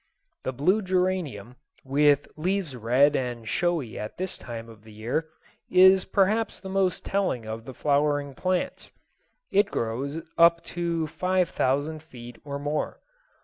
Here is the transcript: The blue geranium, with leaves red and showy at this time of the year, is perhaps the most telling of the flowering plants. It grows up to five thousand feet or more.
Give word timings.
The 0.41 0.51
blue 0.51 0.81
geranium, 0.81 1.57
with 1.85 2.27
leaves 2.35 2.75
red 2.75 3.15
and 3.15 3.47
showy 3.47 3.99
at 3.99 4.17
this 4.17 4.35
time 4.39 4.67
of 4.67 4.81
the 4.83 4.91
year, 4.91 5.29
is 5.69 6.05
perhaps 6.05 6.59
the 6.59 6.69
most 6.73 7.05
telling 7.05 7.45
of 7.45 7.65
the 7.65 7.73
flowering 7.75 8.33
plants. 8.33 8.89
It 9.51 9.69
grows 9.69 10.19
up 10.39 10.63
to 10.73 11.05
five 11.05 11.49
thousand 11.49 12.01
feet 12.01 12.39
or 12.43 12.57
more. 12.57 12.99